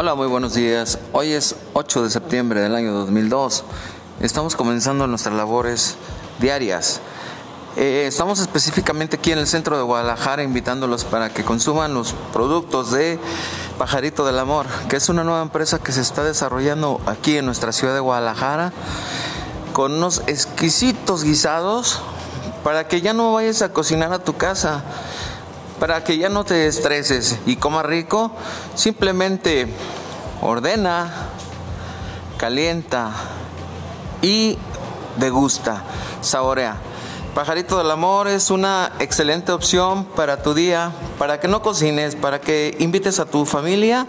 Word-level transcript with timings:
Hola, 0.00 0.14
muy 0.14 0.28
buenos 0.28 0.54
días. 0.54 1.00
Hoy 1.12 1.32
es 1.32 1.56
8 1.72 2.04
de 2.04 2.10
septiembre 2.10 2.60
del 2.60 2.76
año 2.76 2.92
2002. 2.92 3.64
Estamos 4.20 4.54
comenzando 4.54 5.08
nuestras 5.08 5.34
labores 5.34 5.96
diarias. 6.38 7.00
Eh, 7.76 8.04
estamos 8.06 8.38
específicamente 8.38 9.16
aquí 9.16 9.32
en 9.32 9.40
el 9.40 9.48
centro 9.48 9.76
de 9.76 9.82
Guadalajara 9.82 10.44
invitándolos 10.44 11.02
para 11.02 11.30
que 11.30 11.42
consuman 11.42 11.94
los 11.94 12.14
productos 12.32 12.92
de 12.92 13.18
Pajarito 13.76 14.24
del 14.24 14.38
Amor, 14.38 14.66
que 14.88 14.94
es 14.94 15.08
una 15.08 15.24
nueva 15.24 15.42
empresa 15.42 15.80
que 15.80 15.90
se 15.90 16.02
está 16.02 16.22
desarrollando 16.22 17.00
aquí 17.06 17.36
en 17.36 17.46
nuestra 17.46 17.72
ciudad 17.72 17.94
de 17.94 17.98
Guadalajara 17.98 18.72
con 19.72 19.94
unos 19.94 20.22
exquisitos 20.28 21.24
guisados 21.24 21.98
para 22.62 22.86
que 22.86 23.00
ya 23.00 23.14
no 23.14 23.32
vayas 23.32 23.62
a 23.62 23.72
cocinar 23.72 24.12
a 24.12 24.20
tu 24.20 24.36
casa 24.36 24.84
para 25.80 26.04
que 26.04 26.18
ya 26.18 26.28
no 26.28 26.44
te 26.44 26.66
estreses 26.66 27.38
y 27.46 27.56
comas 27.56 27.86
rico, 27.86 28.32
simplemente 28.74 29.68
ordena, 30.40 31.12
calienta 32.36 33.12
y 34.22 34.58
degusta, 35.16 35.82
saborea. 36.20 36.76
Pajarito 37.34 37.78
del 37.78 37.90
Amor 37.90 38.26
es 38.26 38.50
una 38.50 38.92
excelente 38.98 39.52
opción 39.52 40.04
para 40.04 40.42
tu 40.42 40.54
día, 40.54 40.92
para 41.18 41.38
que 41.38 41.46
no 41.46 41.62
cocines, 41.62 42.16
para 42.16 42.40
que 42.40 42.76
invites 42.80 43.20
a 43.20 43.26
tu 43.26 43.46
familia 43.46 44.06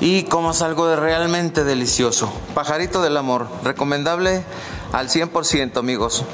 y 0.00 0.22
comas 0.22 0.62
algo 0.62 0.96
realmente 0.96 1.64
delicioso. 1.64 2.32
Pajarito 2.54 3.02
del 3.02 3.18
Amor, 3.18 3.46
recomendable 3.62 4.42
al 4.92 5.10
100% 5.10 5.76
amigos. 5.76 6.24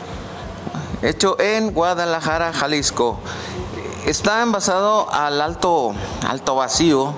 Hecho 1.02 1.38
en 1.40 1.72
Guadalajara, 1.72 2.52
Jalisco. 2.52 3.18
Está 4.06 4.40
envasado 4.40 5.12
al 5.12 5.40
alto, 5.40 5.92
alto 6.28 6.54
vacío. 6.54 7.12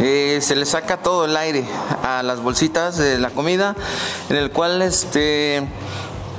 Eh, 0.00 0.40
se 0.42 0.56
le 0.56 0.66
saca 0.66 0.96
todo 0.96 1.26
el 1.26 1.36
aire 1.36 1.64
a 2.02 2.24
las 2.24 2.40
bolsitas 2.40 2.96
de 2.96 3.20
la 3.20 3.30
comida, 3.30 3.76
en 4.28 4.34
el 4.34 4.50
cual 4.50 4.82
este, 4.82 5.64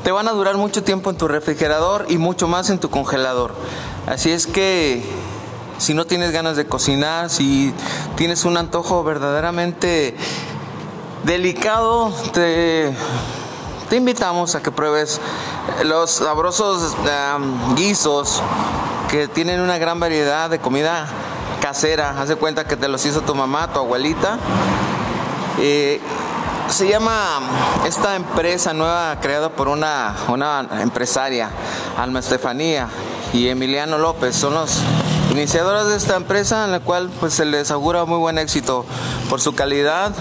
te 0.03 0.11
van 0.11 0.27
a 0.27 0.31
durar 0.33 0.57
mucho 0.57 0.83
tiempo 0.83 1.09
en 1.11 1.15
tu 1.15 1.29
refrigerador 1.29 2.07
y 2.09 2.17
mucho 2.17 2.49
más 2.49 2.69
en 2.71 2.79
tu 2.79 2.89
congelador. 2.89 3.55
Así 4.05 4.31
es 4.31 4.47
que 4.47 5.01
si 5.77 5.93
no 5.93 6.03
tienes 6.03 6.33
ganas 6.33 6.57
de 6.57 6.65
cocinar, 6.65 7.29
si 7.29 7.73
tienes 8.17 8.43
un 8.43 8.57
antojo 8.57 9.01
verdaderamente 9.05 10.17
delicado, 11.23 12.11
te, 12.33 12.93
te 13.89 13.95
invitamos 13.95 14.55
a 14.55 14.61
que 14.61 14.71
pruebes 14.71 15.21
los 15.85 16.11
sabrosos 16.11 16.97
guisos 17.77 18.41
que 19.13 19.27
tienen 19.27 19.59
una 19.59 19.77
gran 19.77 19.99
variedad 19.99 20.49
de 20.49 20.57
comida 20.57 21.05
casera. 21.61 22.19
Haz 22.19 22.29
de 22.29 22.35
cuenta 22.35 22.65
que 22.65 22.75
te 22.75 22.87
los 22.87 23.05
hizo 23.05 23.21
tu 23.21 23.35
mamá, 23.35 23.71
tu 23.71 23.77
abuelita. 23.77 24.39
Se 25.55 26.87
llama 26.87 27.41
esta 27.85 28.15
empresa 28.15 28.73
nueva 28.73 29.19
creada 29.21 29.49
por 29.49 29.67
una, 29.67 30.15
una 30.29 30.67
empresaria, 30.81 31.51
Alma 31.95 32.21
Estefanía 32.21 32.87
y 33.33 33.49
Emiliano 33.49 33.99
López. 33.99 34.35
Son 34.35 34.55
los 34.55 34.79
iniciadores 35.29 35.89
de 35.89 35.95
esta 35.95 36.15
empresa 36.15 36.65
en 36.65 36.71
la 36.71 36.79
cual 36.79 37.11
pues 37.19 37.35
se 37.35 37.45
les 37.45 37.69
augura 37.69 38.05
muy 38.05 38.17
buen 38.17 38.39
éxito 38.39 38.83
por 39.29 39.39
su 39.39 39.53
calidad. 39.53 40.11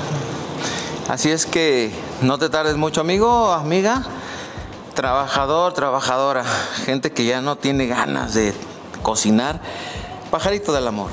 Así 1.09 1.31
es 1.31 1.47
que 1.47 1.91
no 2.21 2.37
te 2.37 2.51
tardes 2.51 2.77
mucho, 2.77 3.01
amigo, 3.01 3.53
amiga, 3.53 4.03
trabajador, 4.95 5.73
trabajadora, 5.73 6.45
gente 6.85 7.11
que 7.11 7.25
ya 7.25 7.41
no 7.41 7.57
tiene 7.57 7.87
ganas 7.87 8.35
de 8.35 8.53
cocinar. 9.03 9.61
Pajarito 10.31 10.73
del 10.73 10.87
amor. 10.87 11.11